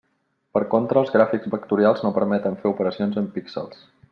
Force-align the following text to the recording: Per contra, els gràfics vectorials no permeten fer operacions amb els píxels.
Per 0.57 0.61
contra, 0.71 1.03
els 1.03 1.11
gràfics 1.17 1.51
vectorials 1.55 2.03
no 2.07 2.13
permeten 2.17 2.59
fer 2.63 2.73
operacions 2.73 3.21
amb 3.21 3.25
els 3.27 3.37
píxels. 3.37 3.89